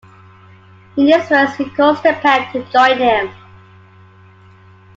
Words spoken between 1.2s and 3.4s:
verse he calls the pair to join him.